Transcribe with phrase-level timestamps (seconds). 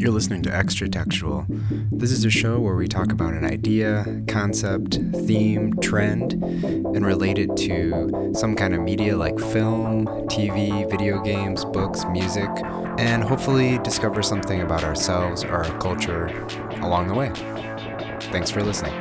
[0.00, 1.44] You're listening to Extra Textual.
[1.90, 4.94] This is a show where we talk about an idea, concept,
[5.26, 11.64] theme, trend, and relate it to some kind of media like film, TV, video games,
[11.64, 12.48] books, music,
[12.96, 16.26] and hopefully discover something about ourselves or our culture
[16.80, 17.32] along the way.
[18.30, 18.94] Thanks for listening.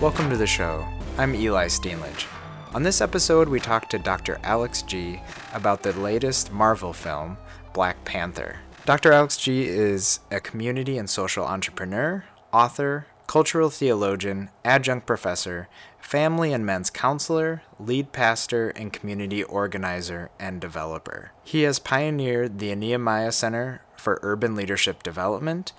[0.00, 0.84] Welcome to the show.
[1.16, 2.26] I'm Eli Steenledge.
[2.74, 4.38] On this episode, we talked to Dr.
[4.42, 5.22] Alex Gee
[5.54, 7.38] about the latest Marvel film,
[7.72, 8.58] Black Panther.
[8.84, 9.10] Dr.
[9.10, 15.68] Alex Gee is a community and social entrepreneur, author, cultural theologian, adjunct professor,
[15.98, 21.32] family and men's counselor, lead pastor, and community organizer and developer.
[21.44, 25.72] He has pioneered the Nehemiah Center for Urban Leadership Development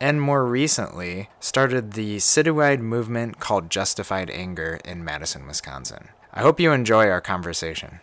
[0.00, 6.10] and more recently started the citywide movement called Justified Anger in Madison, Wisconsin.
[6.36, 7.98] I hope you enjoy our conversation.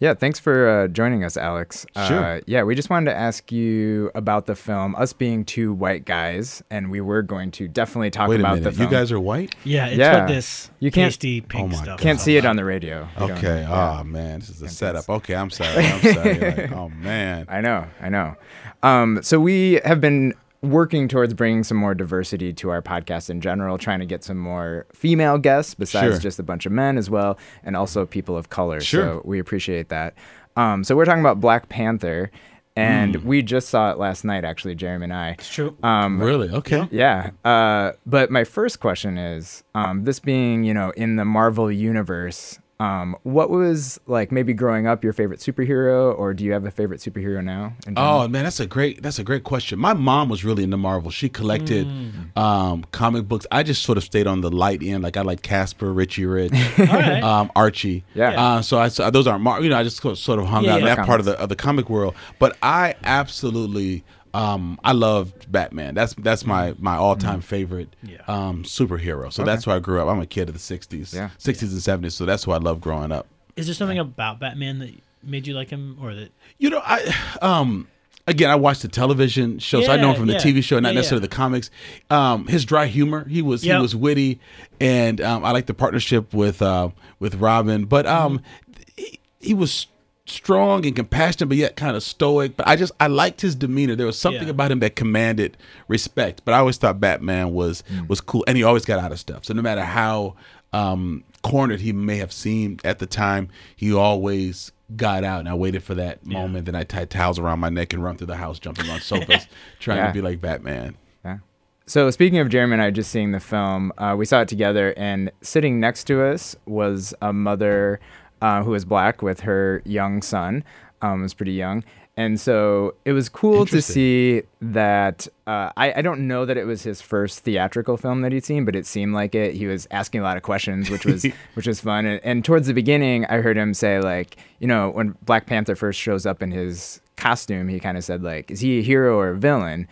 [0.00, 1.84] Yeah, thanks for uh, joining us, Alex.
[2.06, 2.24] Sure.
[2.24, 4.94] Uh, yeah, we just wanted to ask you about the film.
[4.94, 8.58] Us being two white guys, and we were going to definitely talk Wait a about
[8.58, 8.64] minute.
[8.70, 8.88] the film.
[8.92, 9.56] You guys are white?
[9.64, 10.18] Yeah, it's Yeah.
[10.20, 11.98] what this You can't- pasty pink Oh my stuff.
[11.98, 13.08] Can't see it on the radio.
[13.18, 13.62] We Okay.
[13.62, 13.98] yeah.
[14.00, 15.04] Oh man, this is a Can't setup.
[15.06, 15.16] sense.
[15.16, 15.84] Okay, I'm sorry.
[15.84, 16.38] I'm sorry.
[16.38, 17.46] Like, oh man.
[17.48, 18.36] I know, I know.
[18.84, 23.40] Um, so we have been working towards bringing some more diversity to our podcast in
[23.40, 26.18] general, trying to get some more female guests besides Sure.
[26.20, 28.80] just a bunch of men as well, and also people of color.
[28.80, 29.02] Sure.
[29.04, 30.14] So we appreciate that.
[30.56, 32.32] Um, so we're talking about Black Panther,
[32.74, 33.24] and Mm.
[33.24, 35.28] we just saw it last night, actually, Jeremy and I.
[35.30, 35.76] It's true.
[35.84, 36.48] Um, Really?
[36.50, 36.88] Okay.
[36.90, 37.30] yeah.
[37.44, 42.58] Uh, but my first question is, um, this being, you know, in the Marvel universe,
[42.80, 46.70] um, what was like maybe growing up your favorite superhero, or do you have a
[46.70, 47.72] favorite superhero now?
[47.96, 49.78] Oh man, that's a great that's a great question.
[49.78, 51.10] My mom was really into Marvel.
[51.10, 52.36] She collected Mm.
[52.36, 53.46] um, comic books.
[53.50, 55.02] I just sort of stayed on the light end.
[55.02, 57.22] Like I like Casper, Richie Rich, All right.
[57.22, 58.04] um, Archie.
[58.14, 58.40] Yeah.
[58.40, 60.74] Uh, so I so those aren't Mar- you know I just sort of hung Yeah,
[60.74, 60.94] out in yeah.
[60.94, 62.14] that part of the of the comic world.
[62.38, 64.04] But I absolutely
[64.38, 65.94] um, I loved Batman.
[65.94, 68.18] That's that's my my all time favorite Yeah.
[68.28, 69.32] um, superhero.
[69.32, 70.08] So that's where I grew up.
[70.08, 71.30] I'm a kid of the '60s, Yeah.
[71.38, 72.12] '60s and '70s.
[72.12, 73.26] So that's why I love growing up.
[73.56, 74.90] Is there something about Batman that
[75.22, 76.30] made you like him, or that?
[76.58, 77.88] You know, I um
[78.28, 80.38] again I watched the television show, so I know him from the yeah.
[80.40, 81.28] TV show, not Yeah, necessarily yeah.
[81.30, 81.70] the comics.
[82.10, 83.76] Um, his dry humor, he was Yep.
[83.76, 84.38] he was witty,
[84.80, 87.86] and um, I like the partnership with uh, with Robin.
[87.86, 88.82] But um, Mm-hmm.
[88.96, 89.86] he, he was
[90.28, 92.56] strong and compassionate, but yet kind of stoic.
[92.56, 93.94] But I just I liked his demeanor.
[93.96, 94.50] There was something Yeah.
[94.50, 95.56] about him that commanded
[95.88, 96.42] respect.
[96.44, 98.08] But I always thought Batman was Mm.
[98.08, 99.44] was cool, and he always got out of stuff.
[99.44, 100.34] So no matter how
[100.74, 105.40] um, cornered he may have seemed at the time, he always got out.
[105.40, 106.66] And I waited for that moment.
[106.66, 109.46] Then I tied towels around my neck and run through the house, jumping on sofas,
[109.80, 110.06] trying Yeah.
[110.08, 110.96] to be like Batman.
[111.24, 111.38] Yeah.
[111.86, 114.92] So speaking of Jeremy and I just seeing the film, uh, we saw it together,
[114.98, 117.98] and sitting next to us was a mother
[118.42, 120.64] uh, who was black with her young son.
[121.00, 121.84] Um, was pretty young,
[122.16, 125.28] and so it was cool to see that.
[125.46, 128.64] Uh, I, I don't know that it was his first theatrical film that he'd seen,
[128.64, 129.54] but it seemed like it.
[129.54, 131.24] He was asking a lot of questions, which was
[131.54, 132.04] which was fun.
[132.04, 135.76] And, and towards the beginning, I heard him say like, you know, when Black Panther
[135.76, 139.16] first shows up in his costume, he kind of said like, is he a hero
[139.16, 139.86] or a villain?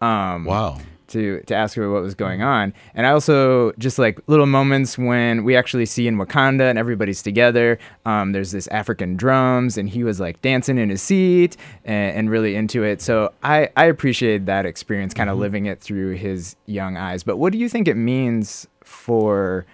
[0.00, 0.78] Um, Wow.
[1.12, 2.74] To to ask her what was going on.
[2.94, 7.22] And I also just like little moments when we actually see in Wakanda and everybody's
[7.22, 7.78] together.
[8.04, 12.30] Um, there's this African drums, and he was like dancing in his seat and, and
[12.30, 13.00] really into it.
[13.00, 17.22] So I I appreciated that experience, kind of living it through his young eyes.
[17.22, 19.66] But what do you think it means for?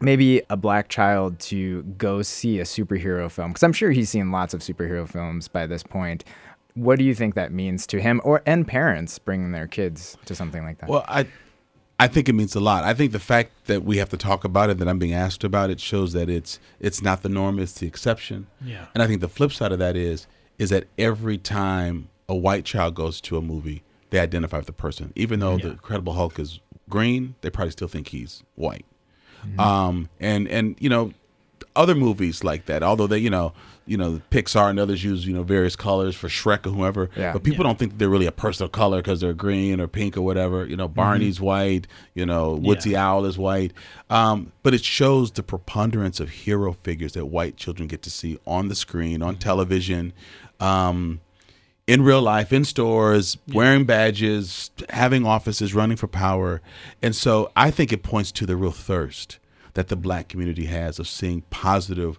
[0.00, 4.32] Maybe a black child to go see a superhero film because I'm sure he's seen
[4.32, 6.24] lots of superhero films by this point.
[6.74, 10.34] What do you think that means to him or and parents bringing their kids to
[10.34, 10.88] something like that?
[10.88, 11.26] Well, I
[12.00, 12.82] I think it means a lot.
[12.84, 15.44] I think the fact that we have to talk about it, that I'm being asked
[15.44, 18.48] about it, shows that it's it's not the norm, it's the exception.
[18.64, 18.86] Yeah.
[18.94, 20.26] And I think the flip side of that is
[20.58, 24.72] is that every time a white child goes to a movie, they identify with the
[24.72, 25.12] person.
[25.14, 25.72] Even though the Yeah.
[25.72, 26.58] Incredible Hulk is
[26.88, 28.84] green, they probably still think he's white.
[29.58, 31.12] Um, and and you know,
[31.76, 33.52] other movies like that, although they you know
[33.86, 37.32] you know Pixar and others use you know various colors for Shrek or whoever, Yeah.
[37.32, 40.16] but people don't think they're really a person of color because they're green or pink
[40.16, 40.64] or whatever.
[40.66, 41.86] You know, Barney's white.
[42.14, 43.06] You know, Woodsy Yeah.
[43.08, 43.72] Owl is white.
[44.08, 48.38] Um, but it shows the preponderance of hero figures that white children get to see
[48.46, 50.12] on the screen, on television.
[50.60, 51.20] Um,
[51.86, 56.62] in real life, in stores, wearing badges, having offices, running for power.
[57.02, 59.38] And so I think it points to the real thirst
[59.74, 62.18] that the black community has of seeing positive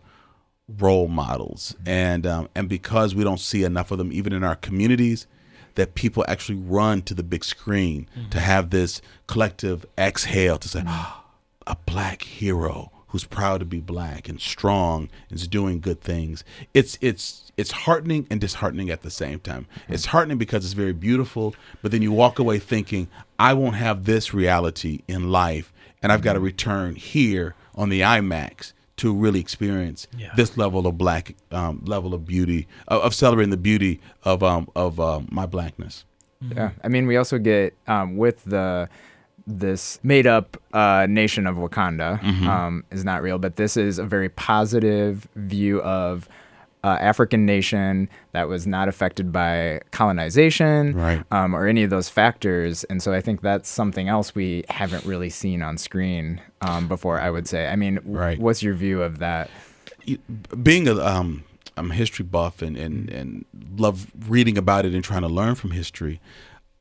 [0.68, 1.76] role models.
[1.86, 5.28] And um, and because we don't see enough of them even in our communities,
[5.76, 10.84] that people actually run to the big screen to have this collective exhale to say,
[10.86, 11.26] "Ah,
[11.68, 16.44] a black hero who's proud to be black and strong and is doing good things.
[16.74, 19.68] It's it's it's heartening and disheartening at the same time.
[19.88, 23.08] It's heartening because it's very beautiful, but then you walk away thinking,
[23.40, 25.72] I won't have this reality in life,
[26.04, 30.32] and I've got to return here on the IMAX to really experience Yeah.
[30.38, 34.68] this level of black um, level of beauty of, of celebrating the beauty of um,
[34.76, 36.06] of um, my blackness.
[36.42, 38.90] Yeah, I mean, we also get um, with the
[39.48, 44.04] this made up uh, nation of Wakanda um, is not real, but this is a
[44.04, 46.28] very positive view of
[46.84, 51.24] uh, African nation that was not affected by colonization Right.
[51.32, 55.04] um, or any of those factors, and so I think that's something else we haven't
[55.06, 57.20] really seen on screen um, before.
[57.20, 57.68] I would say.
[57.68, 58.40] I mean, w- Right.
[58.40, 59.50] what's your view of that?
[60.62, 61.44] being a um
[61.78, 63.46] I'm a history buff and, and and
[63.78, 66.22] love reading about it and trying to learn from history,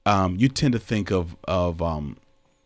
[0.07, 2.17] um, you tend to think of of um,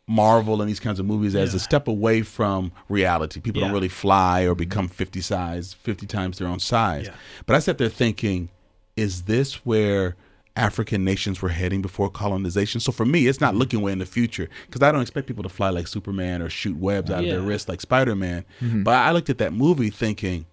[0.09, 3.41] Marvel and these kinds of movies as a step away from reality.
[3.41, 4.59] People don't really fly or mm-hmm.
[4.59, 7.07] become fifty size, fifty times their own size.
[7.07, 7.15] Yeah.
[7.47, 8.49] But I sat there thinking,
[8.97, 10.17] is this where
[10.57, 12.81] African nations were heading before colonization?
[12.81, 13.59] So for me, it's not mm-hmm.
[13.59, 16.49] looking way in the future because I don't expect people to fly like Superman or
[16.49, 17.47] shoot webs out of their Yeah.
[17.47, 18.47] wrists like Spider Man.
[18.63, 18.85] Mm-hmm.
[18.85, 20.47] But I looked at that movie thinking,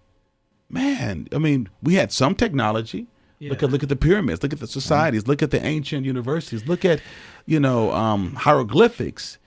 [0.69, 3.07] man, I mean, we had some technology.
[3.39, 4.41] Look at look at the pyramids.
[4.41, 5.27] Look at the societies.
[5.27, 6.67] Look at the ancient universities.
[6.67, 6.99] Look at,
[7.45, 9.37] you know, um, hieroglyphics.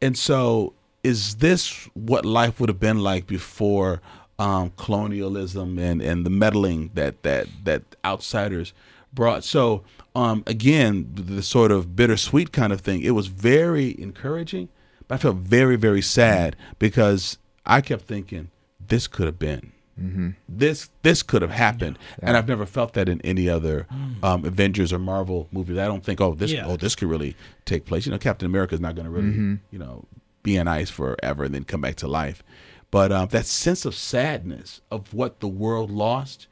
[0.00, 4.00] And so, is this what life would have been like before
[4.38, 8.72] um, colonialism and, and the meddling that that that outsiders
[9.12, 9.44] brought?
[9.44, 9.82] So,
[10.14, 13.02] um, again, the, the sort of bittersweet kind of thing.
[13.02, 14.68] It was very encouraging,
[15.08, 18.50] but I felt very very sad because I kept thinking
[18.88, 20.30] this could have been Mm-hmm.
[20.46, 24.22] this this could have happened and i've never felt that in any other mm.
[24.22, 25.78] um, avengers or marvel movies.
[25.78, 26.66] I don't think oh this Yeah.
[26.66, 27.34] oh this could really
[27.64, 28.04] take place.
[28.04, 29.54] You know captain america is not going to really mm-hmm.
[29.70, 30.04] you know
[30.42, 32.42] be in ice forever and then come back to life.
[32.90, 36.46] But um, that sense of sadness of what the world lost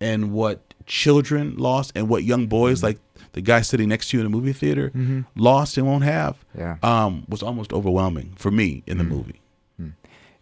[0.00, 2.86] and what children lost and what young boys mm-hmm.
[2.86, 2.98] like
[3.32, 4.92] the guy sitting next to you in the movie theater
[5.36, 6.76] lost and won't have Yeah.
[6.82, 9.08] um, was almost overwhelming for me in the mm.
[9.08, 9.40] movie.
[9.80, 9.92] Mm.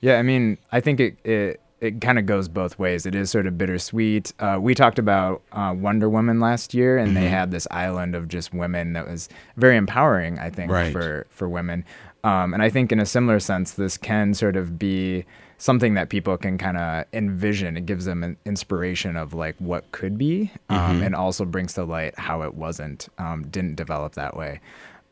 [0.00, 3.04] Yeah, I mean, I think it it, it kind of goes both ways.
[3.06, 4.32] It is sort of bittersweet.
[4.38, 7.20] Uh, we talked about uh, Wonder Woman last year, and Mm-hmm.
[7.20, 10.38] they had this island of just women that was very empowering.
[10.38, 10.92] I think Right.
[10.92, 11.84] for for women,
[12.24, 15.24] um, and I think in a similar sense, this can sort of be
[15.58, 17.76] something that people can kind of envision.
[17.76, 21.02] It gives them an inspiration of like what could be, um, Mm-hmm.
[21.04, 24.60] and also brings to light how it wasn't, um, didn't develop that way.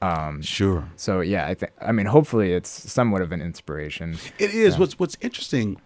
[0.02, 4.16] Um, sure so yeah, I think I mean, hopefully, it's somewhat of an inspiration.
[4.38, 4.76] It is.
[4.78, 5.80] What's What's interesting,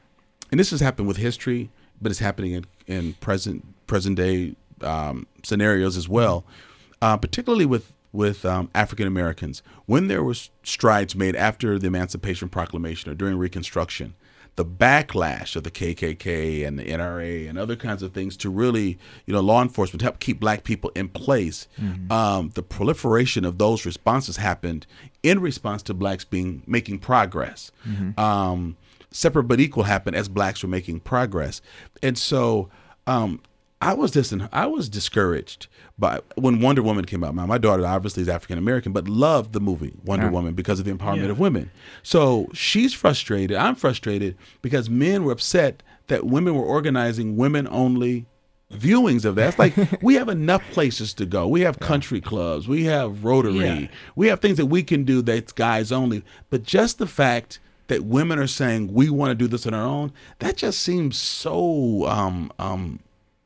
[0.50, 5.26] and this has happened with history, but it's happening in, in present present day um,
[5.42, 6.44] scenarios as well.
[7.00, 12.48] Uh, particularly with with um, African Americans, when there was strides made after the Emancipation
[12.48, 14.14] Proclamation or during Reconstruction,
[14.56, 18.98] the backlash of the KKK and the NRA and other kinds of things to really,
[19.26, 21.68] you know, law enforcement to help keep black people in place.
[22.10, 24.86] Um, the proliferation of those responses happened
[25.22, 27.70] in response to blacks being making progress.
[28.18, 28.76] Um,
[29.19, 31.61] separate but equal happened as blacks were making progress,
[32.03, 32.69] and so.
[33.06, 33.41] Um,
[33.81, 37.32] I was dis- I was discouraged by when Wonder Woman came out.
[37.37, 40.32] My, my daughter obviously is African American, but loved the movie Wonder Yeah.
[40.32, 41.31] Woman because of the empowerment Yeah.
[41.31, 41.70] of women.
[42.03, 43.56] So she's frustrated.
[43.56, 48.27] I'm frustrated because men were upset that women were organizing women only
[48.72, 49.51] viewings of that.
[49.51, 51.46] It's like we have enough places to go.
[51.46, 52.67] We have country clubs.
[52.67, 53.58] We have Rotary.
[53.58, 53.87] Yeah.
[54.17, 56.25] We have things that we can do that's guys only.
[56.51, 59.84] But just the fact that women are saying we want to do this on our
[59.84, 63.00] own, that just seems so um, um,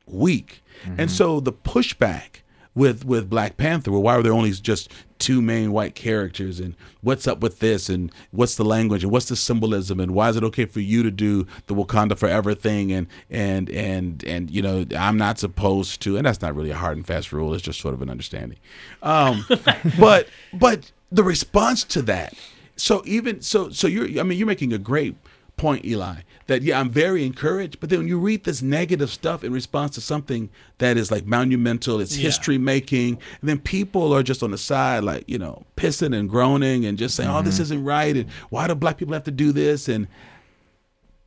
[0.05, 0.61] weak.
[0.97, 2.41] And so the pushback
[2.75, 6.75] with with Black Panther, well, why were there only just two main white characters, and
[7.01, 10.35] what's up with this, and what's the language, and what's the symbolism, and why is
[10.35, 14.61] it okay for you to do the Wakanda Forever thing, and and and and you
[14.61, 17.53] know I'm not supposed to, and that's not really a hard and fast rule.
[17.53, 18.57] It's just sort of an understanding.
[19.01, 19.45] Um,
[19.99, 22.33] but but the response to that,
[22.75, 25.15] so even so so you're I mean you're making a great
[25.57, 27.79] point, Eli, that yeah, I'm very encouraged.
[27.79, 30.49] But then when you read this negative stuff in response to something
[30.79, 32.23] that is like monumental, it's Yeah.
[32.23, 36.29] history making, and then people are just on the side, like, you know, pissing and
[36.29, 37.63] groaning and just saying, oh, this mm-hmm.
[37.63, 38.17] isn't right.
[38.17, 39.87] And why do black people have to do this?
[39.87, 40.07] And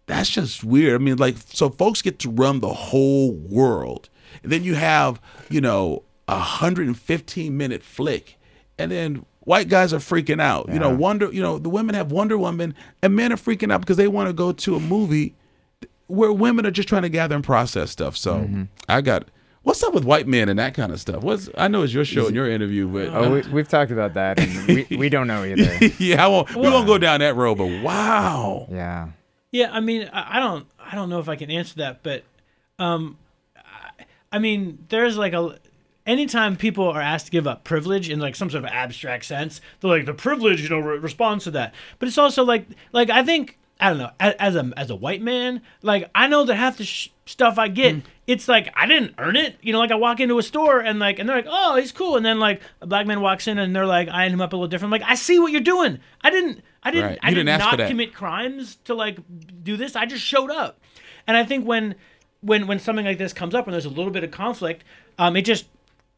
[0.06, 1.00] that's just weird.
[1.00, 4.08] I mean, like, so folks get to run the whole world.
[4.42, 8.36] And then you have, you know, a 115 minute flick.
[8.78, 10.68] And then white guys are freaking out.
[10.70, 13.80] You know, Wonder, you know, the women have Wonder Woman and men are freaking out
[13.80, 15.34] because they want to go to a movie
[16.08, 18.16] where women are just trying to gather and process stuff.
[18.16, 18.48] So
[18.88, 19.28] I got,
[19.62, 21.22] what's up with white men and that kind of stuff?
[21.22, 24.14] What's, I know it's your show and your interview, but Oh, we, we've talked about
[24.14, 25.86] that, and we, we don't know either.
[25.98, 28.66] yeah, I won't, we won't go down that road, but wow.
[28.70, 29.08] Yeah.
[29.52, 32.24] Yeah, I mean, I, I don't, I don't know if I can answer that, but,
[32.78, 33.16] um,
[33.56, 35.58] I, I mean, there's like a,
[36.06, 39.60] anytime people are asked to give up privilege in like some sort of abstract sense,
[39.80, 41.74] they're like the privilege, you know, re- responds to that.
[41.98, 44.96] But it's also like, like I think I don't know, as, as a as a
[44.96, 47.96] white man, like I know that half the sh- stuff I get,
[48.26, 49.56] it's like I didn't earn it.
[49.60, 51.92] You know, like I walk into a store and like, and they're like, oh, he's
[51.92, 54.52] cool, and then like a black man walks in and they're like eyeing him up
[54.54, 54.94] a little different.
[54.94, 55.98] I'm like, I see what you're doing.
[56.22, 57.18] I didn't, I didn't, Right.
[57.22, 59.18] I did didn't not commit crimes to like
[59.62, 59.94] do this.
[59.94, 60.80] I just showed up,
[61.26, 61.96] and I think when
[62.40, 64.84] when when something like this comes up and there's a little bit of conflict,
[65.18, 65.66] um, it just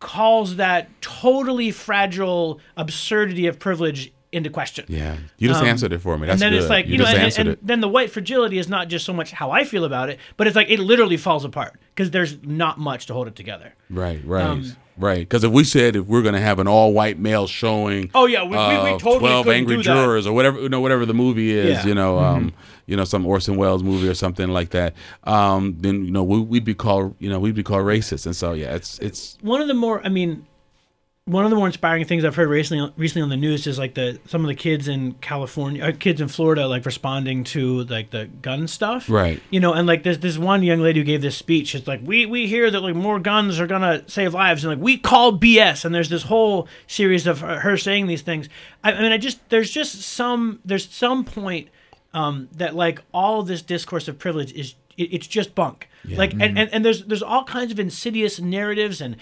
[0.01, 4.85] calls that totally fragile absurdity of privilege into question.
[4.89, 6.27] Yeah, you just Um, answered it for me.
[6.27, 6.61] That's and then good.
[6.63, 7.67] it's like you, you, know, and, and it.
[7.67, 10.47] then the white fragility is not just so much how I feel about it, but
[10.47, 13.75] it's like it literally falls apart because there's not much to hold it together.
[13.89, 15.21] Right, right, um, right.
[15.21, 18.43] Because if we said if we're going to have an all-white male showing, Oh, yeah,
[18.43, 19.79] we- we- we totally Twelve Angry.
[19.79, 21.79] Jurors or whatever, you know, whatever the movie is, Yeah.
[21.79, 21.89] Mm-hmm.
[21.89, 22.53] you know, um,
[22.89, 26.41] you know, some Orson Welles movie or something like that, um, then you know we,
[26.41, 28.25] we'd be called, you know, we'd be called racist.
[28.25, 30.47] And so yeah, it's it's One of the more, I mean,
[31.27, 33.93] one of the more inspiring things I've heard recently recently on the news is like
[33.93, 38.11] the some of the kids in California, or kids in Florida, like responding to like
[38.11, 39.11] the gun stuff.
[39.11, 39.43] Right.
[39.51, 41.75] You know, and like there's this one young lady who gave this speech.
[41.75, 44.83] It's like we we hear that like more guns are gonna save lives, and like
[44.83, 45.85] we call BS.
[45.85, 48.49] And there's this whole series of her, her saying these things.
[48.83, 51.69] I, I mean, I just there's just some there's some point
[52.15, 55.89] um, that like all this discourse of privilege is it, it's just bunk.
[56.05, 59.17] Like and, and and there's there's all kinds of insidious narratives and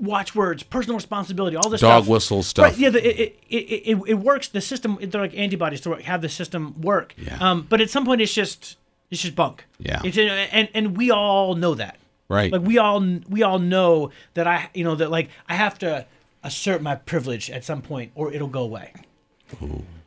[0.00, 2.10] watchwords, personal responsibility, all this Dog stuff.
[2.10, 2.64] whistle stuff.
[2.64, 4.48] Right, yeah, the, it, it, it, it, it works.
[4.48, 7.14] The system, they're like antibodies to have the system work.
[7.16, 7.38] Yeah.
[7.40, 8.76] Um, but at some point, it's just
[9.10, 9.64] it's just bunk.
[9.78, 10.00] Yeah.
[10.04, 11.98] It's and and we all know that.
[12.28, 12.52] right.
[12.52, 16.06] Like we all we all know that I you know that like I have to
[16.44, 18.92] assert my privilege at some point or it'll go away.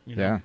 [0.06, 0.40] Yeah.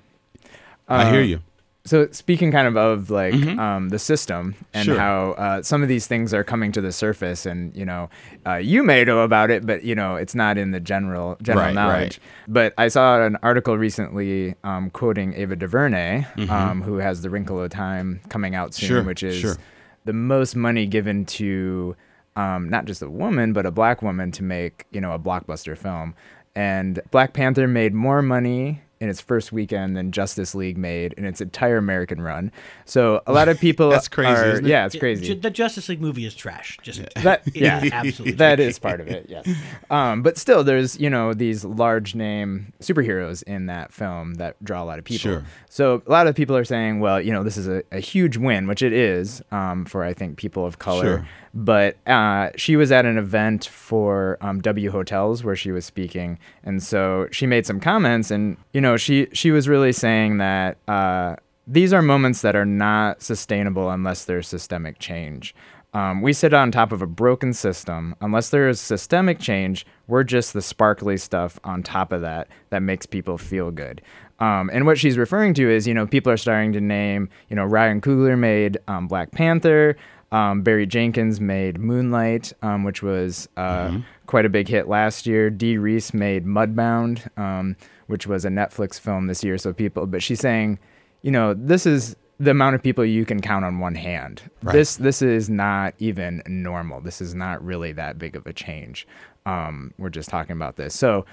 [0.88, 1.40] I hear Uh, you.
[1.84, 4.92] So speaking kind of of like um, the system and Mm-hmm.
[4.94, 5.00] Sure.
[5.00, 8.08] how uh, some of these things are coming to the surface, and you know,
[8.46, 11.66] uh, you may know about it, but you know, it's not in the general general
[11.66, 12.20] Right, knowledge.
[12.46, 17.60] But I saw an article recently um, quoting Ava DuVernay, um, who has The Wrinkle
[17.60, 18.94] of Time coming out soon, Mm-hmm.
[18.98, 19.56] Sure, which is sure.
[20.04, 21.96] the most money given to
[22.36, 25.76] um, not just a woman but a black woman to make you know a blockbuster
[25.76, 26.14] film.
[26.54, 31.24] And Black Panther made more money in its first weekend than Justice League made in
[31.24, 32.52] its entire American run.
[32.84, 34.68] So a lot of people That's crazy, are- isn't it?
[34.68, 35.34] Yeah, it's crazy.
[35.34, 36.78] The Justice League movie is trash.
[36.82, 38.36] Just That yeah, absolutely.
[38.36, 39.26] that is part of it.
[39.28, 39.48] Yes,
[39.90, 44.80] um, but still, there's you know these large name superheroes in that film that draw
[44.82, 45.18] a lot of people.
[45.32, 45.44] Sure.
[45.68, 48.36] So a lot of people are saying, well, you know, this is a, a huge
[48.36, 51.02] win, which it is um, for I think people of color.
[51.02, 51.28] Sure.
[51.54, 56.38] But uh, she was at an event for um, W Hotels where she was speaking,
[56.64, 60.78] and so she made some comments, and you know, she she was really saying that.
[60.88, 65.54] Uh, these are moments that are not sustainable unless there's systemic change.
[65.94, 68.16] Um, we sit on top of a broken system.
[68.20, 72.82] Unless there is systemic change, we're just the sparkly stuff on top of that that
[72.82, 74.00] makes people feel good.
[74.38, 77.56] Um, and what she's referring to is, you know, people are starting to name, you
[77.56, 79.96] know, Ryan Coogler made um, Black Panther.
[80.32, 85.50] Um, Barry Jenkins made Moonlight, um, which was uh, quite a big hit last year.
[85.50, 89.58] Dee Rees made Mudbound, um, which was a Netflix film this year.
[89.58, 90.78] So people, but she's saying,
[91.22, 94.42] you know, this is the amount of people you can count on one hand.
[94.62, 97.00] This this is not even normal.
[97.00, 99.06] This is not really that big of a change.
[99.46, 100.96] Um, we're just talking about this.
[100.98, 101.24] So,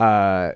[0.00, 0.52] uh,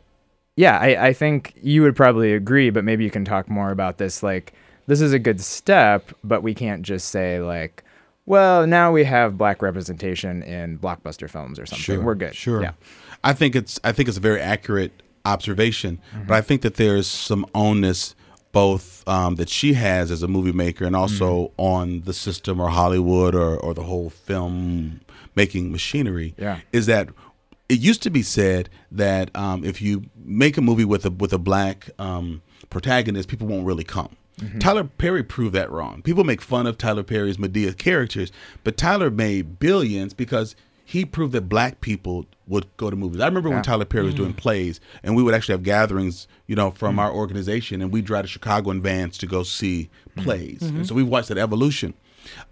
[0.56, 3.98] yeah, I, I think you would probably agree, but maybe you can talk more about
[3.98, 4.22] this.
[4.22, 4.52] Like,
[4.86, 7.84] this is a good step, but we can't just say like,
[8.26, 12.04] well, now we have black representation in blockbuster films or something.
[12.04, 12.34] We're good.
[12.34, 12.62] Sure.
[12.62, 12.72] Yeah.
[13.22, 14.92] I think it's I think it's a very accurate
[15.24, 16.26] observation, Mm-hmm.
[16.26, 18.14] but I think that there's some onus
[18.52, 21.60] both um, that she has as a movie maker and also Mm-hmm.
[21.62, 25.00] on the system or Hollywood or, or the whole film
[25.36, 26.34] making machinery.
[26.38, 26.60] Yeah.
[26.72, 27.08] Is that
[27.68, 31.32] it used to be said that um, if you make a movie with a with
[31.32, 34.16] a black um, protagonist, people won't really come.
[34.58, 36.00] Tyler Perry proved that wrong.
[36.00, 38.32] People make fun of Tyler Perry's Madea characters,
[38.64, 40.56] but Tyler made billions because
[40.90, 43.20] he proved that black people would go to movies.
[43.20, 44.38] I remember when Tyler Perry was doing mm-hmm.
[44.38, 46.98] plays, and we would actually have gatherings, you know, from mm-hmm.
[46.98, 50.22] our organization, and we'd drive to Chicago in vans to go see mm-hmm.
[50.24, 50.62] plays.
[50.62, 51.94] And so we watched that evolution.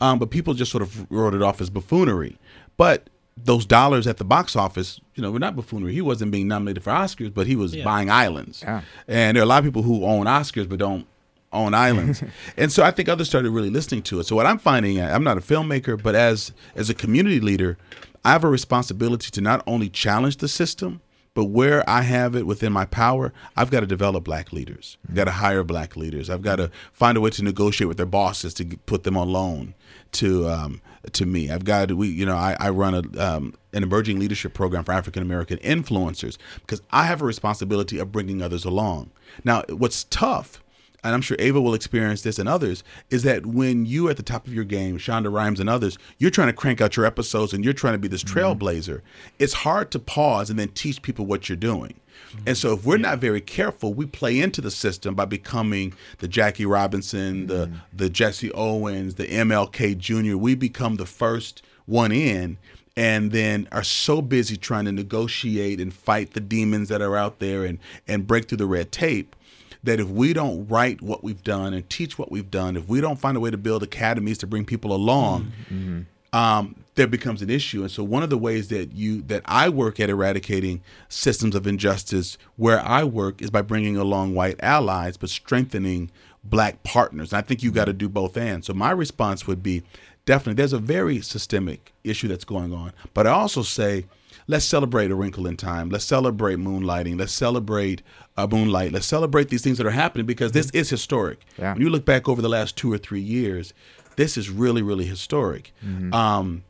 [0.00, 2.38] Um, but people just sort of wrote it off as buffoonery.
[2.76, 5.92] But those dollars at the box office, you know, were not buffoonery.
[5.92, 8.62] He wasn't being nominated for Oscars, but he was buying islands.
[8.62, 8.82] Yeah.
[9.08, 11.08] And there are a lot of people who own Oscars but don't
[11.52, 12.22] own islands.
[12.56, 14.24] and so I think others started really listening to it.
[14.24, 17.76] So what I'm finding, I'm not a filmmaker, but as as a community leader,
[18.24, 21.00] I have a responsibility to not only challenge the system,
[21.38, 24.96] But where I have it within my power, I've got to develop black leaders.
[25.08, 26.28] I've got to hire black leaders.
[26.28, 29.28] I've got to find a way to negotiate with their bosses to put them on
[29.30, 29.74] loan
[30.14, 30.80] to um,
[31.12, 31.48] to me.
[31.48, 34.82] I've got to, we you know I, I run a um, an emerging leadership program
[34.82, 39.12] for African American influencers because I have a responsibility of bringing others along.
[39.44, 40.60] Now, what's tough
[41.08, 44.22] and I'm sure Ava will experience this and others, is that when you at the
[44.22, 47.52] top of your game, Shonda Rhimes and others, you're trying to crank out your episodes
[47.52, 48.96] and you're trying to be this trailblazer.
[48.96, 49.36] Mm-hmm.
[49.38, 51.94] It's hard to pause and then teach people what you're doing.
[52.28, 52.48] Mm-hmm.
[52.48, 53.08] And so if we're yeah.
[53.08, 57.76] not very careful, we play into the system by becoming the Jackie Robinson, the mm-hmm.
[57.94, 60.36] the Jesse Owens, the MLK Jr.
[60.36, 62.58] We become the first one in
[62.98, 67.38] and then are so busy trying to negotiate and fight the demons that are out
[67.38, 69.36] there and and break through the red tape
[69.84, 73.00] that if we don't write what we've done and teach what we've done, if we
[73.00, 76.38] don't find a way to build academies to bring people along, mm-hmm.
[76.38, 77.82] um, there becomes an issue.
[77.82, 81.66] And so one of the ways that you that I work at eradicating systems of
[81.66, 86.10] injustice where I work is by bringing along white allies, but strengthening
[86.42, 87.32] black partners.
[87.32, 88.66] And I think you got to do both ends.
[88.66, 89.82] So my response would be
[90.24, 94.04] definitely there's a very systemic issue that's going on, but I also say
[94.48, 95.90] let's celebrate A Wrinkle in Time.
[95.90, 97.18] Let's celebrate moonlighting.
[97.18, 98.02] Let's celebrate
[98.36, 98.92] uh, Moonlight.
[98.92, 101.44] Let's celebrate these things that are happening because this is historic.
[101.58, 101.74] Yeah.
[101.74, 103.72] When you look back over the last two or three years,
[104.16, 105.72] this is really, really historic.
[105.84, 106.12] Mm-hmm.
[106.12, 106.64] Um,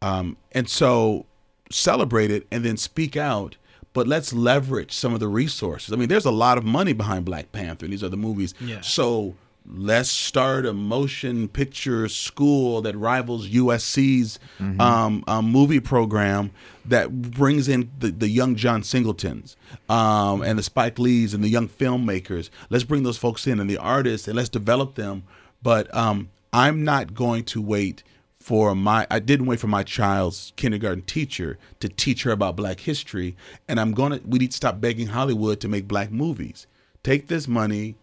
[0.00, 1.26] um, and so
[1.70, 3.56] celebrate it and then speak out.
[3.92, 5.92] But let's leverage some of the resources.
[5.92, 7.86] I mean, there's a lot of money behind Black Panther.
[7.86, 8.54] And these are the movies.
[8.60, 8.82] Yeah.
[8.82, 9.34] So
[9.74, 14.80] let's start a motion picture school that rivals USC's mm-hmm.
[14.80, 16.50] um, um, movie program
[16.84, 19.56] that brings in the, the young John Singletons
[19.88, 22.50] um, and the Spike Lees and the young filmmakers.
[22.68, 25.24] Let's bring those folks in and the artists and let's develop them.
[25.62, 28.02] But um, I'm not going to wait
[28.40, 32.80] for my I didn't wait for my child's kindergarten teacher to teach her about black
[32.80, 33.36] history
[33.68, 36.66] and I'm going to we need to stop begging Hollywood to make black movies.
[37.02, 37.96] Take this money,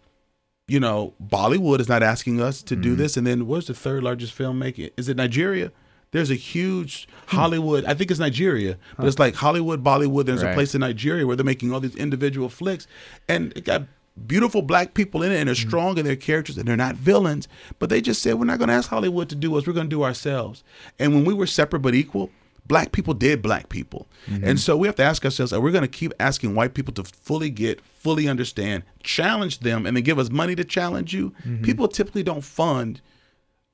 [0.67, 2.81] you know, Bollywood is not asking us to mm-hmm.
[2.81, 3.17] do this.
[3.17, 4.89] And then what's the third largest film making?
[4.97, 5.71] Is it Nigeria?
[6.11, 7.07] There's a huge.
[7.27, 7.85] Hollywood.
[7.85, 9.07] I think it's Nigeria, but huh.
[9.07, 10.25] it's like Hollywood, Bollywood.
[10.25, 10.51] There's right.
[10.51, 12.87] a place in Nigeria where they're making all these individual flicks,
[13.27, 13.83] and it got
[14.25, 15.67] beautiful black people in it, and they're mm-hmm.
[15.67, 17.49] strong in their characters, and they're not villains.
[17.77, 19.67] But they just said we're not going to ask Hollywood to do us.
[19.67, 20.63] We're going to do ourselves.
[20.97, 22.31] And when we were separate but equal,
[22.67, 24.07] black people did black people.
[24.27, 24.43] Mm-hmm.
[24.43, 26.93] And so we have to ask ourselves, are we going to keep asking white people
[26.95, 31.31] to fully get, fully understand, challenge them, and then give us money to challenge you?
[31.45, 31.63] Mm-hmm.
[31.63, 33.01] People typically don't fund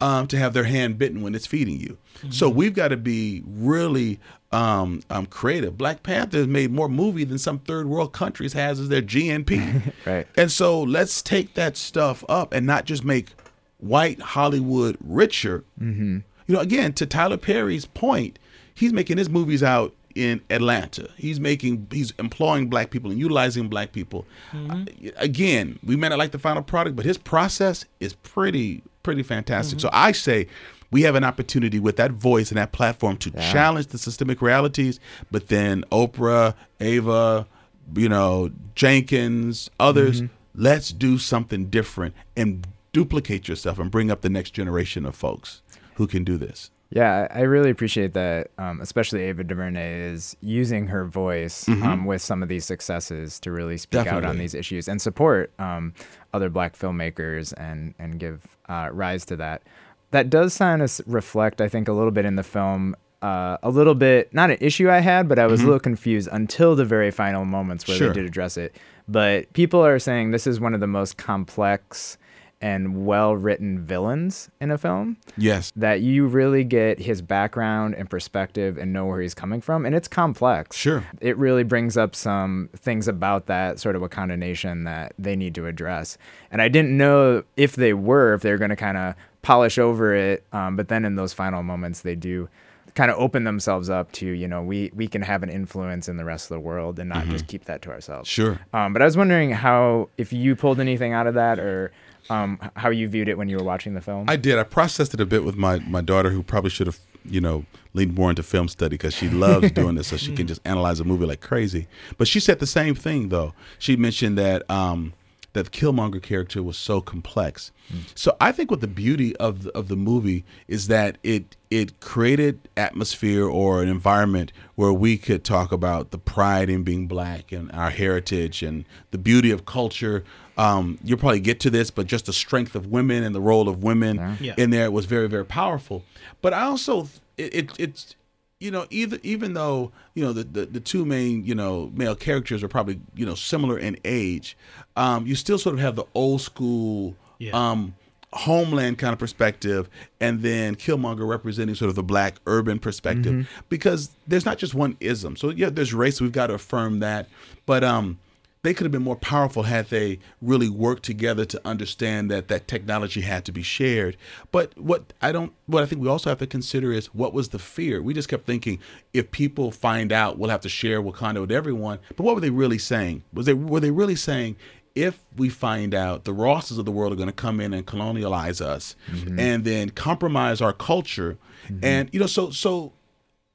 [0.01, 1.97] um, to have their hand bitten when it's feeding you.
[2.17, 2.31] Mm-hmm.
[2.31, 4.19] So we've got to be really
[4.51, 5.77] um, um, creative.
[5.77, 9.93] Black Panther made more movie than some third world countries has as their GNP.
[10.05, 10.27] right.
[10.37, 13.33] And so let's take that stuff up and not just make
[13.77, 15.63] white Hollywood richer.
[15.79, 16.19] Mm-hmm.
[16.47, 18.37] You know, again, to Tyler Perry's point,
[18.73, 21.09] he's making his movies out in Atlanta.
[21.17, 24.25] He's making he's employing black people and utilizing black people.
[24.51, 25.07] Mm-hmm.
[25.07, 29.23] Uh, again, we may not like the final product, but his process is pretty pretty
[29.23, 29.79] fantastic.
[29.79, 29.87] Mm-hmm.
[29.87, 30.47] So I say
[30.91, 33.51] we have an opportunity with that voice and that platform to yeah.
[33.51, 34.99] challenge the systemic realities,
[35.31, 37.47] but then Oprah, Ava,
[37.95, 40.33] you know, Jenkins, others, mm-hmm.
[40.61, 45.63] let's do something different and duplicate yourself and bring up the next generation of folks
[45.95, 46.69] who can do this.
[46.93, 51.81] Yeah, I really appreciate that, um, especially Ava DuVernay is using her voice mm-hmm.
[51.81, 54.27] um, with some of these successes to really speak Definitely.
[54.27, 55.95] out on these issues and support um,
[56.35, 59.63] other Black filmmakers and and give uh, rise to that.
[60.11, 62.95] That does kind of reflect, I think, a little bit in the film.
[63.23, 65.69] Uh, a little bit, not an issue I had, but I was mm-hmm.
[65.69, 68.09] a little confused until the very final moments where sure.
[68.09, 68.75] they did address it.
[69.07, 72.19] But people are saying this is one of the most complex
[72.63, 75.17] and well written villains in a film.
[75.37, 75.73] Yes.
[75.75, 79.85] That you really get his background and perspective and know where he's coming from.
[79.85, 80.77] And it's complex.
[80.77, 81.03] Sure.
[81.19, 85.53] It really brings up some things about that sort of Wakanda nation that they need
[85.55, 86.17] to address.
[86.51, 89.77] And I didn't know if they were, if they were going to kind of polish
[89.77, 90.45] over it.
[90.53, 92.47] Um, but then in those final moments, they do
[92.95, 96.15] kind of open themselves up to you know we we can have an influence in
[96.17, 97.31] the rest of the world and not mm-hmm.
[97.31, 100.79] just keep that to ourselves sure um, but i was wondering how if you pulled
[100.79, 101.91] anything out of that or
[102.29, 104.25] um, how you viewed it when you were watching the film?
[104.27, 104.57] I did.
[104.59, 107.65] I processed it a bit with my, my daughter, who probably should have, you know,
[107.93, 110.99] leaned more into film study because she loves doing this, so she can just analyze
[110.99, 111.87] a movie like crazy.
[112.17, 113.53] But she said the same thing, though.
[113.79, 115.13] She mentioned that um,
[115.53, 117.71] that the Killmonger character was so complex.
[117.91, 118.01] Mm.
[118.15, 121.99] So I think what the beauty of the, of the movie is that it it
[121.99, 127.51] created atmosphere or an environment where we could talk about the pride in being black
[127.51, 130.23] and our heritage and the beauty of culture.
[130.55, 133.67] Um, you'll probably get to this, but just the strength of women and the role
[133.67, 134.53] of women yeah.
[134.57, 136.03] in there was very very powerful.
[136.41, 138.15] But I also it, it it's
[138.63, 142.15] you know, either even though you know the, the, the two main you know male
[142.15, 144.55] characters are probably you know similar in age,
[144.95, 147.51] um, you still sort of have the old school Yeah.
[147.71, 147.93] um,
[148.31, 154.09] homeland kind of perspective, and then Killmonger representing sort of the black urban perspective because
[154.27, 155.35] there's not just one ism.
[155.35, 156.19] So yeah, there's race.
[156.21, 157.27] We've got to affirm that,
[157.65, 158.17] but um,
[158.63, 162.67] they could have been more powerful had they really worked together to understand that that
[162.67, 164.15] technology had to be shared.
[164.51, 167.49] But what I don't, what I think we also have to consider is what was
[167.49, 168.01] the fear?
[168.01, 168.79] We just kept thinking
[169.13, 171.99] if people find out, we'll have to share Wakanda with everyone.
[172.15, 173.23] But what were they really saying?
[173.33, 174.55] Was they were they really saying?
[174.95, 177.85] If we find out the Rosses of the world are going to come in and
[177.85, 179.39] colonialize us, mm-hmm.
[179.39, 181.83] and then compromise our culture, mm-hmm.
[181.83, 182.93] and you know, so so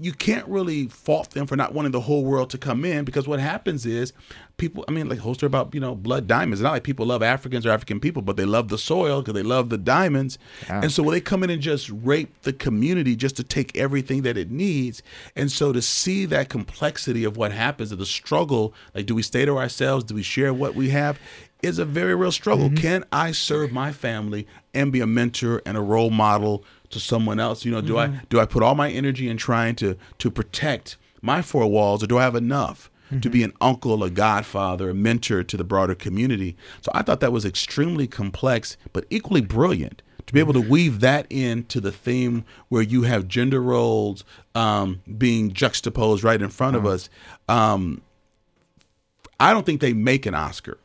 [0.01, 3.27] you can't really fault them for not wanting the whole world to come in because
[3.27, 4.13] what happens is
[4.57, 6.61] people i mean like whole story about you know blood diamonds.
[6.61, 9.35] It's not like people love africans or african people but they love the soil because
[9.35, 10.39] they love the diamonds.
[10.69, 10.83] Yeah.
[10.83, 14.23] and so when they come in and just rape the community just to take everything
[14.23, 15.03] that it needs
[15.35, 19.23] and so to see that complexity of what happens of the struggle like do we
[19.23, 20.05] stay to ourselves?
[20.05, 21.19] Do we share what we have?
[21.61, 22.67] Is a very real struggle.
[22.67, 22.77] Mm-hmm.
[22.77, 27.39] Can i serve my family and be a mentor and a role model to someone
[27.41, 30.31] else you know do i do i put all my energy in trying to to
[30.31, 32.91] protect my four walls or do i have enough
[33.23, 36.57] to be an uncle a godfather a mentor to the broader community?
[36.83, 41.01] So i thought that was extremely complex but equally brilliant to be able to weave
[41.01, 44.25] that into the theme where you have gender roles
[44.55, 47.09] um, being juxtaposed right in front of us.
[47.49, 48.03] Um,
[49.41, 50.77] i don't think they make an oscar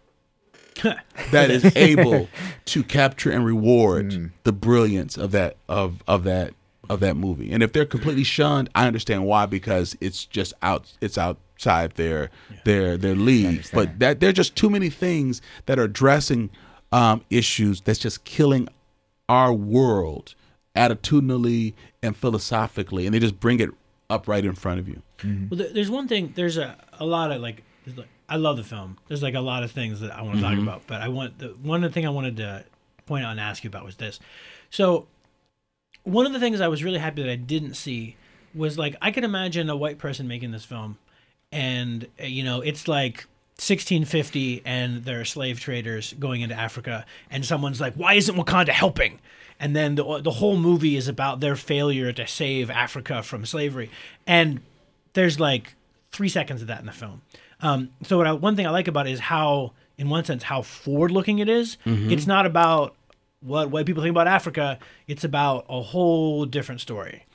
[1.32, 2.28] that is able
[2.66, 6.54] to capture and reward the brilliance of that of of that
[6.90, 7.52] of that movie.
[7.52, 12.30] And if they're completely shunned, I understand why because it's just out it's outside their
[12.66, 13.66] their their league.
[13.74, 16.50] But that there are just too many things that are addressing
[16.92, 18.68] um, issues that's just killing
[19.30, 20.36] our world
[20.76, 23.70] attitudinally and philosophically, and they just bring it
[24.10, 25.02] up right in front of you.
[25.50, 26.34] Well, there's one thing.
[26.36, 27.64] There's a a lot of like.
[28.30, 28.98] I love the film.
[29.08, 30.64] There's like a lot of things that I want to talk Mm-hmm.
[30.64, 32.64] about, but I want the one of the thing I wanted to
[33.06, 34.20] point out and ask you about was this.
[34.70, 35.08] So,
[36.04, 38.16] one of the things I was really happy that I didn't see
[38.56, 40.98] was like I could imagine a white person making this film,
[41.52, 43.26] and uh, you know it's like
[43.58, 48.70] 1650 and there are slave traders going into Africa, and someone's like, "Why isn't Wakanda
[48.70, 49.20] helping?"
[49.60, 53.90] And then the the whole movie is about their failure to save Africa from slavery,
[54.26, 54.62] and
[55.14, 55.76] there's like
[56.12, 57.22] three seconds of that in the film.
[57.64, 60.44] Um, so what I, one thing I like about it is how, in one sense,
[60.44, 61.78] how forward-looking it is.
[62.12, 62.96] It's not about
[63.40, 64.78] what white people think about Africa.
[65.08, 67.26] It's about a whole different story.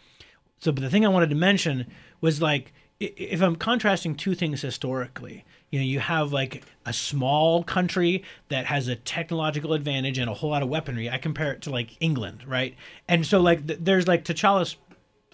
[0.60, 1.86] So, but the thing I wanted to mention
[2.20, 7.62] was like, if I'm contrasting two things historically, you know, you have like a small
[7.62, 11.08] country that has a technological advantage and a whole lot of weaponry.
[11.08, 12.74] I compare it to like England, right?
[13.06, 14.76] And so like th- there's like T'Challa's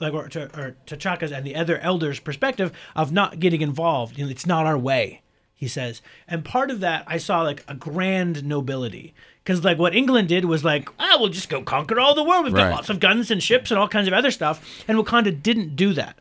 [0.05, 4.19] like or, to, or T'Chaka's and the other elders' perspective of not getting involved.
[4.19, 5.23] You know, it's not our way,
[5.57, 6.03] he says.
[6.29, 9.15] And part of that, I saw like a grand nobility.
[9.43, 12.45] Because like what England did was like, ah, we'll just go conquer all the world.
[12.45, 12.71] We've got Right.
[12.75, 14.83] lots of guns and ships and all kinds of other stuff.
[14.89, 16.19] And Wakanda didn't do that.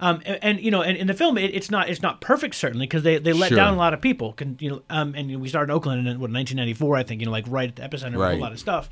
[0.00, 2.54] Um, and, and you know, and in the film, it, it's not it's not perfect
[2.54, 3.56] certainly because they, they let Sure.
[3.56, 4.32] down a lot of people.
[4.34, 4.82] Can you know?
[4.90, 7.20] Um, and we started in Oakland in what 1994, I think.
[7.20, 8.38] You know, like right at the epicenter of a Right.
[8.40, 8.90] lot of stuff.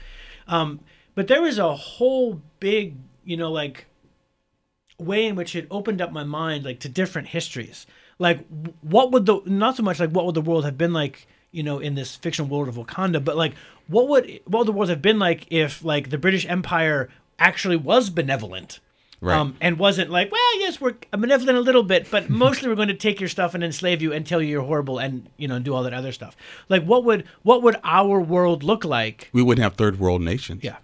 [0.49, 0.81] Um,
[1.15, 3.87] but there was a whole big, you know, like
[4.99, 7.87] way in which it opened up my mind like to different histories.
[8.19, 8.47] Like
[8.81, 11.63] what would the not so much like what would the world have been like you
[11.63, 13.55] know in this fictional world of wakanda but like
[13.89, 17.77] what would what would the world have been like if like the british empire actually
[17.77, 18.81] was benevolent?
[19.21, 19.37] Right.
[19.39, 22.89] um, and wasn't like well yes we're benevolent a little bit but mostly we're going
[22.89, 25.59] to take your stuff and enslave you and tell you you're horrible and you know
[25.59, 26.37] do all that other stuff.
[26.69, 29.31] Like what would what would our world look like?
[29.33, 30.63] We wouldn't have third world nations.
[30.63, 30.77] yeah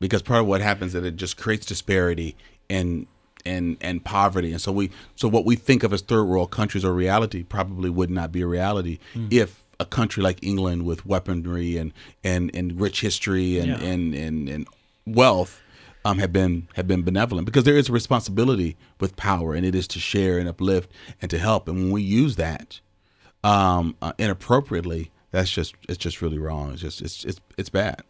[0.00, 2.36] because part of what happens is that it just creates disparity
[2.68, 3.06] and
[3.46, 4.50] and and poverty.
[4.52, 7.90] And so we so what we think of as third world countries or reality probably
[7.90, 8.98] would not be a reality
[9.30, 11.92] if a country like England with weaponry and
[12.24, 13.76] and and rich history and Yeah.
[13.80, 14.66] and, and and
[15.06, 15.60] wealth
[16.04, 19.74] um had been had been benevolent because there is a responsibility with power and it
[19.74, 20.90] is to share and uplift
[21.22, 21.66] and to help.
[21.68, 22.80] And when we use that
[23.42, 26.72] um uh, inappropriately that's just it's just really wrong.
[26.72, 28.02] It's just it's it's it's bad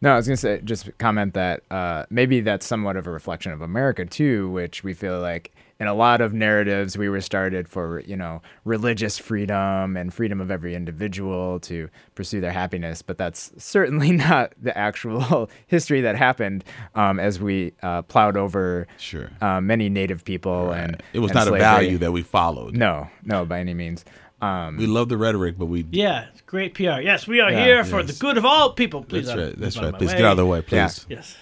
[0.00, 3.52] No, I was gonna say just comment that uh, maybe that's somewhat of a reflection
[3.52, 7.68] of America too, which we feel like in a lot of narratives we were started
[7.68, 13.18] for you know religious freedom and freedom of every individual to pursue their happiness, but
[13.18, 19.30] that's certainly not the actual history that happened um, as we uh, plowed over Sure.
[19.40, 22.76] uh, many Native people and it was and not a value that we followed.
[22.76, 24.04] No, no, by any means.
[24.40, 27.84] Um, We love the rhetoric, but we yeah great pr yes we are Yeah, here
[27.84, 29.58] for the good of all people please that's uh, right.
[29.58, 29.92] That's move out right.
[29.94, 30.16] my Please way.
[30.18, 31.06] get out of the way, please.
[31.08, 31.16] Yeah.
[31.16, 31.36] Yes.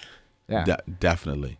[0.49, 0.63] Yeah.
[0.63, 1.59] De- definitely.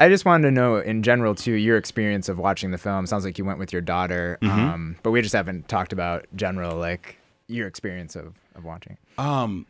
[0.00, 3.06] I just wanted to know, in general, too, your experience of watching the film.
[3.06, 4.60] Sounds like you went with your daughter, Mm-hmm.
[4.60, 8.96] um, but we just haven't talked about general, like your experience of, of watching.
[9.16, 9.64] Um,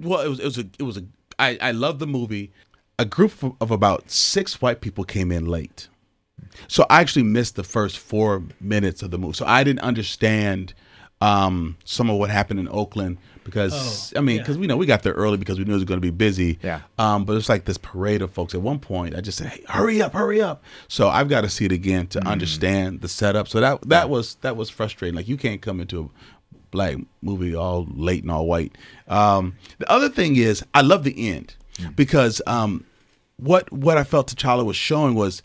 [0.00, 1.04] well, it was it was a it was a
[1.38, 2.50] I I love the movie.
[2.98, 5.88] A group of, of about six white people came in late,
[6.68, 9.34] so I actually missed the first four minutes of the movie.
[9.34, 10.74] So I didn't understand
[11.20, 14.42] um some of what happened in Oakland because Oh, I mean yeah.
[14.42, 16.10] because we know we got there early because we knew it was going to be
[16.10, 16.58] busy.
[16.62, 16.82] Yeah.
[16.98, 18.54] Um, but it's like this parade of folks.
[18.54, 21.48] At one point, I just said, "Hey, hurry up, hurry up!" So I've got to
[21.48, 23.48] see it again to understand the setup.
[23.48, 25.16] So that that was that was frustrating.
[25.16, 28.76] Like you can't come into a black movie all late and all white.
[29.08, 31.56] Um, the other thing is, I love the end
[31.96, 32.84] because um,
[33.38, 35.42] what what I felt T'Challa was showing was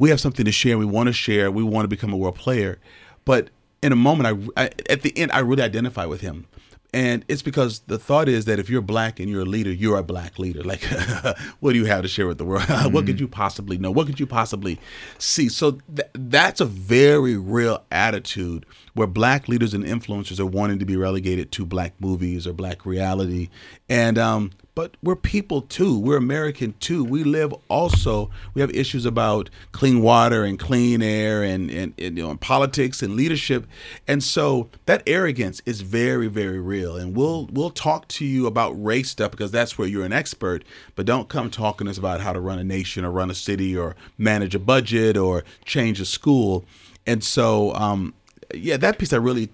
[0.00, 0.78] we have something to share.
[0.78, 1.50] We want to share.
[1.50, 2.78] We want to become a world player.
[3.26, 3.50] But
[3.82, 6.46] in a moment, I, I at the end, I really identify with him.
[6.94, 9.98] And it's because the thought is that if you're black and you're a leader, you're
[9.98, 10.64] a black leader.
[10.64, 10.82] Like,
[11.60, 12.62] what do you have to share with the world?
[12.68, 13.18] what could mm-hmm.
[13.18, 13.90] you possibly know?
[13.90, 14.80] What could you possibly
[15.18, 15.50] see?
[15.50, 20.84] So th- that's a very real attitude where black leaders and influencers are wanting to
[20.84, 23.48] be relegated to black movies or black reality.
[23.88, 25.98] And um, but we're people too.
[25.98, 27.04] We're American too.
[27.04, 28.30] We live also.
[28.54, 32.40] We have issues about clean water and clean air and and, and you know and
[32.40, 33.66] politics and leadership.
[34.06, 36.96] And so that arrogance is very very real.
[36.96, 40.64] And we'll we'll talk to you about race stuff because that's where you're an expert.
[40.94, 43.34] But don't come talking to us about how to run a nation or run a
[43.34, 46.64] city or manage a budget or change a school.
[47.06, 48.14] And so um,
[48.54, 49.50] yeah, that piece I really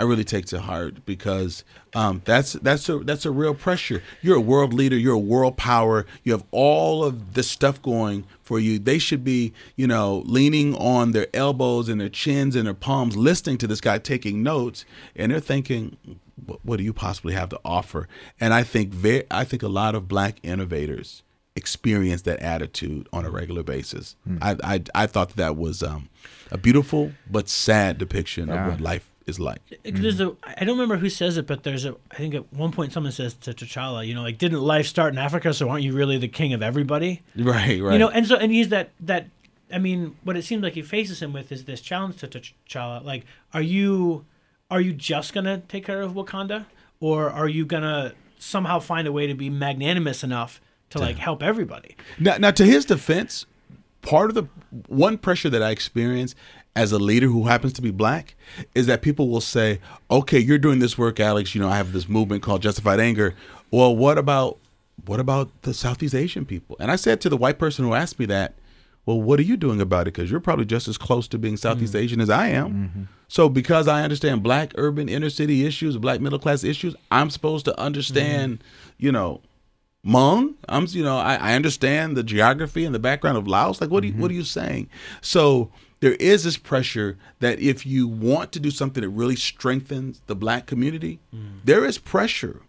[0.00, 1.62] I really take to heart because
[1.94, 4.02] um, that's that's a that's a real pressure.
[4.22, 4.96] You're a world leader.
[4.96, 6.06] You're a world power.
[6.24, 8.78] You have all of this stuff going for you.
[8.78, 13.14] They should be, you know, leaning on their elbows and their chins and their palms,
[13.14, 15.98] listening to this guy taking notes, and they're thinking,
[16.46, 18.08] "What, what do you possibly have to offer?"
[18.40, 21.22] And I think very, I think a lot of black innovators
[21.56, 23.34] experience that attitude on a mm.
[23.34, 24.16] regular basis.
[24.28, 24.38] Mm.
[24.40, 26.08] I, I I thought that was um,
[26.50, 28.66] a beautiful but sad depiction Yeah.
[28.66, 29.60] of what life is like.
[29.84, 30.36] There's a mm.
[30.44, 33.12] I don't remember who says it, but there's a I think at one point someone
[33.12, 36.18] says to T'Challa, you know, like didn't life start in Africa, so aren't you really
[36.18, 37.22] the king of everybody?
[37.36, 37.92] Right, right.
[37.92, 39.26] You know, and so and he's that that
[39.72, 43.04] I mean, what it seems like he faces him with is this challenge to T'Challa.
[43.04, 44.24] Like, are you
[44.70, 46.66] are you just gonna take care of Wakanda,
[47.00, 50.60] or are you gonna somehow find a way to be magnanimous enough
[50.90, 51.96] to like help everybody?
[52.18, 53.46] Now, now, to his defense,
[54.02, 54.44] part of the
[54.88, 56.34] one pressure that I experience
[56.76, 58.34] as a leader who happens to be black
[58.74, 61.54] is that people will say, "Okay, you're doing this work, Alex.
[61.54, 63.34] You know, I have this movement called Justified Anger.
[63.70, 64.58] Well, what about
[65.06, 68.18] what about the Southeast Asian people?" And I said to the white person who asked
[68.18, 68.54] me that,
[69.04, 70.14] "Well, what are you doing about it?
[70.14, 72.00] Because you're probably just as close to being Southeast mm.
[72.00, 73.02] Asian as I am." Mm-hmm.
[73.28, 77.64] So, because I understand black urban inner city issues, black middle class issues, I'm supposed
[77.66, 79.06] to understand, mm-hmm.
[79.06, 79.40] you know,
[80.06, 80.54] Hmong.
[80.68, 83.80] I'm, you know, I, I understand the geography and the background of Laos.
[83.80, 84.36] Like, what are you, what mm-hmm.
[84.36, 84.88] are you saying?
[85.20, 90.22] So there is this pressure that if you want to do something that really strengthens
[90.26, 91.60] the black community, mm.
[91.64, 92.62] there is pressure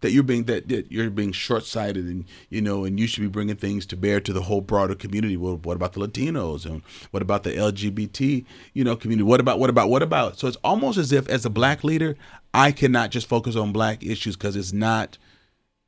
[0.00, 3.20] that you're being that, that you're being short sighted and you know, and you should
[3.20, 5.36] be bringing things to bear to the whole broader community.
[5.36, 9.24] Well, what about the Latinos and what about the LGBT, you know, community?
[9.24, 10.38] What about what about what about?
[10.38, 12.16] So it's almost as if as a black leader,
[12.54, 15.18] I cannot just focus on black issues because it's not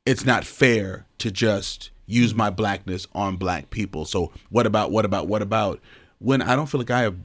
[0.05, 4.05] it's not fair to just use my blackness on black people.
[4.05, 5.79] So what about what about what about
[6.19, 7.15] when I don't feel like I have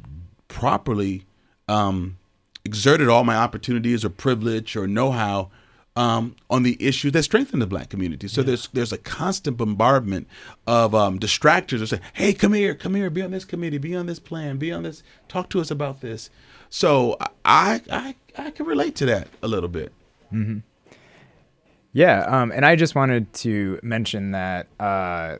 [0.49, 1.25] properly
[1.69, 2.19] um,
[2.65, 5.51] exerted all my opportunities or privilege or know-how
[5.97, 8.29] um, on the issues that strengthen the black community.
[8.29, 10.29] So there's there's a constant bombardment
[10.67, 13.97] of um, distractors that say, "Hey, come here, come here, be on this committee, be
[13.97, 16.29] on this plan, be on this, talk to us about this."
[16.69, 19.93] So I I I can relate to that a little bit.
[21.97, 25.39] Yeah, um, and I just wanted to mention that uh,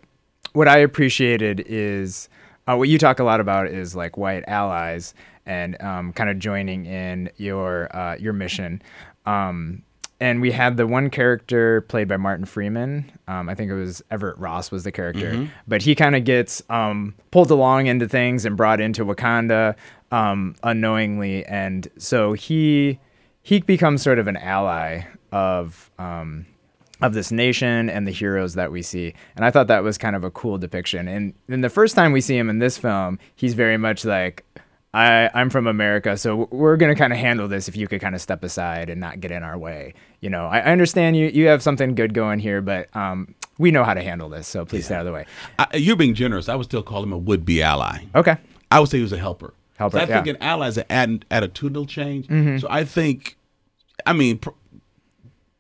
[0.55, 2.31] what I appreciated is
[2.67, 5.13] uh, what you talk a lot about is like white allies
[5.45, 8.81] and um, kind of joining in your uh, your mission.
[9.27, 9.83] Um,
[10.19, 13.13] and we had the one character played by Martin Freeman.
[13.29, 15.33] Um, I think it was Everett Ross was the character,
[15.69, 19.77] but he kind of gets um, pulled along into things and brought into Wakanda
[20.11, 22.99] um, unknowingly, and so he
[23.43, 26.47] he becomes sort of an ally of um,
[27.03, 29.13] of this nation and the heroes that we see.
[29.37, 31.09] And I thought that was kind of a cool depiction.
[31.09, 34.45] And then the first time we see him in this film, he's very much like,
[34.95, 38.01] I, I'm from America, so we're going to kind of handle this if you could
[38.01, 39.93] kind of step aside and not get in our way.
[40.21, 43.71] You know, I, I understand you, you have something good going here, but um, we
[43.71, 45.27] know how to handle this, so please stay out of the way.
[45.59, 46.49] I, you're being generous.
[46.49, 48.05] I would still call him a would-be ally.
[48.15, 48.39] Okay.
[48.71, 49.53] I would say he was a helper.
[49.75, 50.23] Helper, So I yeah.
[50.23, 52.27] think an ally is an attitudinal change.
[52.29, 52.57] Mm-hmm.
[52.57, 53.37] So I think,
[54.07, 54.51] I mean, pr-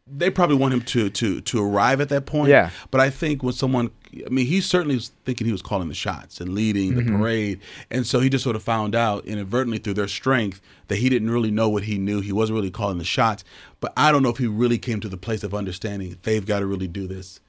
[0.09, 2.51] they probably want him to to to arrive at that point.
[2.51, 2.71] Yeah.
[2.91, 3.91] But I think when someone,
[4.25, 7.17] I mean, he certainly was thinking he was calling the shots and leading the Mm-hmm.
[7.19, 11.09] parade, and so he just sort of found out inadvertently through their strength that he
[11.09, 12.21] didn't really know what he knew.
[12.21, 13.43] He wasn't really calling the shots.
[13.81, 16.61] But I don't know if he really came to the place of understanding they've got
[16.61, 17.41] to really do this.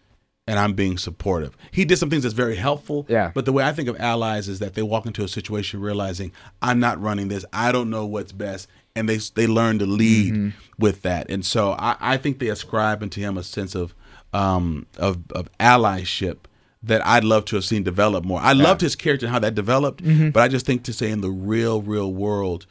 [0.50, 1.58] And I'm being supportive.
[1.72, 3.06] He did some things that's very helpful.
[3.10, 3.32] Yeah.
[3.36, 6.32] But the way I think of allies is that they walk into a situation realizing
[6.62, 7.44] I'm not running this.
[7.52, 10.50] I don't know what's best, and they they learn to lead Mm-hmm.
[10.80, 11.30] with that.
[11.30, 13.94] And so I, I think they ascribe into him a sense of
[14.34, 16.38] um, of of allyship
[16.84, 18.40] that I'd love to have seen develop more.
[18.40, 20.30] I loved his character and how that developed, Mm-hmm.
[20.30, 22.66] but I just think to say in the real real world,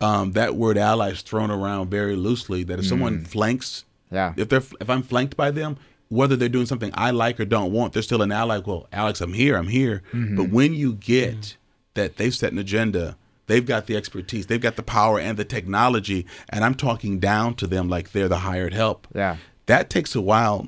[0.00, 2.64] um, that word ally is thrown around very loosely.
[2.64, 4.14] That if someone flanks, Mm.
[4.16, 4.32] Yeah.
[4.36, 5.76] if they're if I'm flanked by them,
[6.08, 8.58] whether they're doing something I like or don't want, they're still an ally.
[8.58, 10.02] Well, Alex, I'm here, I'm here.
[10.12, 10.36] Mm-hmm.
[10.36, 11.56] But when you get
[11.94, 13.16] that they've set an agenda,
[13.50, 17.54] they've got the expertise, they've got the power and the technology, and I'm talking down
[17.56, 19.06] to them like they're the hired help.
[19.14, 19.36] Yeah.
[19.66, 20.66] That takes a while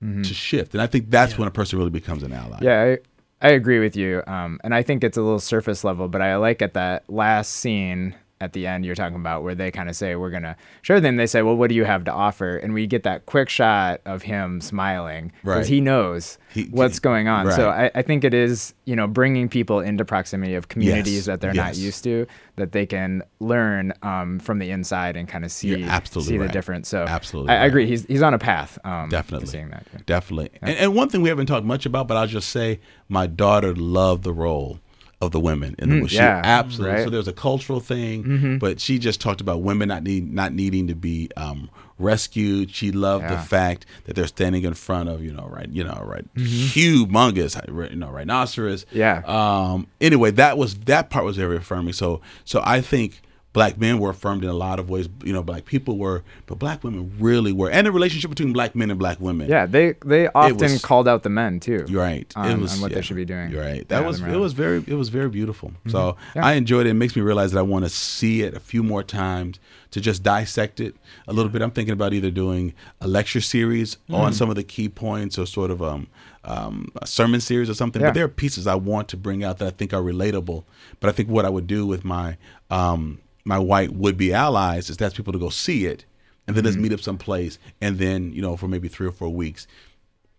[0.00, 2.58] to shift, and I think that's when a person really becomes an ally.
[2.62, 2.96] Yeah,
[3.42, 4.22] I, I agree with you.
[4.28, 7.52] Um, and I think it's a little surface level, but I like at that last
[7.54, 11.00] scene at the end you're talking about where they kind of say we're gonna show
[11.00, 11.16] them.
[11.16, 14.00] They say, "Well, what do you have to offer?" And we get that quick shot
[14.04, 15.66] of him smiling because Right.
[15.66, 17.50] he knows He- what's going on.
[17.52, 17.68] So.
[17.70, 21.40] I, I think it is you know bringing people into proximity of communities Yes, that
[21.40, 25.52] they're not used to that they can learn um, from the inside and kind of
[25.52, 25.74] see
[26.04, 26.88] see the difference.
[26.88, 27.86] So Absolutely I, I agree.
[27.86, 28.78] He's he's on a path.
[28.84, 29.46] Um, Definitely.
[29.48, 29.86] seeing that.
[29.92, 30.00] yeah.
[30.06, 30.50] Definitely.
[30.62, 33.74] And, and one thing we haven't talked much about, but I'll just say my daughter
[33.74, 34.80] loved the role
[35.20, 36.14] of the women in the movie.
[36.14, 36.94] Mm, yeah, absolutely.
[36.94, 37.04] right.
[37.04, 40.86] So there's a cultural thing, but she just talked about women not need not needing
[40.88, 42.70] to be um, rescued.
[42.72, 46.00] She loved the fact that they're standing in front of you know right you know
[46.04, 46.78] right Mm-hmm.
[47.06, 48.86] humongous you know rhinoceros.
[48.92, 49.22] Yeah.
[49.26, 49.86] Um.
[50.00, 51.92] Anyway, that was that part was very affirming.
[51.94, 53.20] So so I think
[53.58, 55.08] black men were affirmed in a lot of ways.
[55.24, 58.74] You know, black people were, but black women really were, and the relationship between black
[58.74, 59.48] men and black women.
[59.48, 61.84] Yeah, they they often was- called out the men too.
[61.88, 62.32] You're right.
[62.36, 63.50] On, it was on what yeah, they should be doing.
[63.50, 63.88] You're right.
[63.88, 65.72] That was it was very it was very beautiful.
[65.88, 66.38] So Mm-hmm.
[66.38, 66.46] Yeah.
[66.46, 66.90] I enjoyed it.
[66.90, 69.58] It makes me realize that I want to see it a few more times
[69.90, 70.94] to just dissect it
[71.26, 71.60] a little bit.
[71.62, 74.14] I'm thinking about either doing a lecture series Mm.
[74.14, 76.06] on some of the key points or sort of um,
[76.44, 78.00] um, a sermon series or something.
[78.02, 78.08] Yeah.
[78.08, 80.64] But there are pieces I want to bring out that I think are relatable.
[81.00, 82.36] But I think what I would do with my
[82.70, 86.04] um, my white would be allies is to ask people to go see it.
[86.46, 86.66] And then Mm-hmm.
[86.66, 89.66] let's meet up someplace, and then you know for maybe three or four weeks,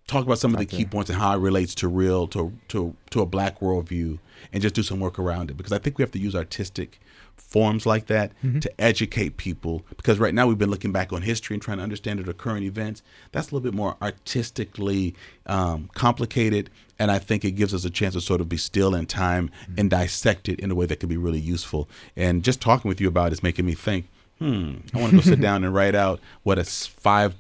[0.08, 2.96] talk about some of the key points and how it relates to real to to
[3.12, 4.18] to a black worldview
[4.52, 7.00] and just do some work around it because I think we have to use artistic
[7.36, 8.32] forms like that
[8.62, 11.84] to educate people because right now we've been looking back on history and trying to
[11.84, 15.14] understand it the current events that's a little bit more artistically
[15.46, 18.94] um, complicated and I think it gives us a chance to sort of be still
[18.94, 22.60] in time and dissect it in a way that could be really useful and just
[22.62, 24.08] talking with you about it is making me think
[24.40, 27.36] hmm I want to go sit down and write out what a five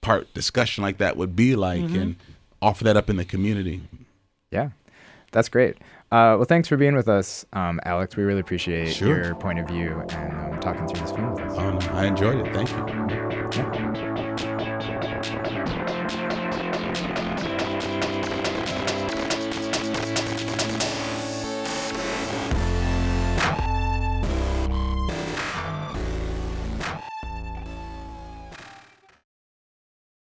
[0.00, 2.16] part discussion like that would be like and
[2.62, 3.82] offer that up in the community.
[4.50, 4.70] Yeah,
[5.32, 5.76] that's great.
[6.12, 8.16] Uh, well, thanks for being with us, um, Alex.
[8.16, 9.22] We really appreciate Sure.
[9.24, 11.56] your point of view and um, talking through this film with us.
[11.58, 12.52] Oh, no, I enjoyed it.
[12.54, 12.76] Thank you.
[13.56, 13.99] Yeah.